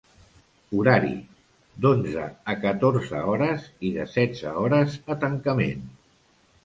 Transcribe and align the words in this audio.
Horari: 0.77 1.11
d’onze 1.85 2.25
a 2.53 2.55
catorze 2.63 3.21
h 3.43 3.51
i 3.91 3.93
de 3.99 4.09
setze 4.15 4.55
h 4.63 4.77
a 5.17 5.19
tancament. 5.27 5.85